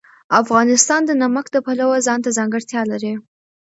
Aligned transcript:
افغانستان 0.41 1.01
د 1.05 1.11
نمک 1.21 1.45
د 1.51 1.57
پلوه 1.65 1.97
ځانته 2.07 2.29
ځانګړتیا 2.37 2.81
لري. 2.91 3.13